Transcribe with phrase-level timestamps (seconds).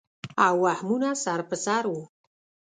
[0.45, 2.01] او وهمونه سر پر سر وو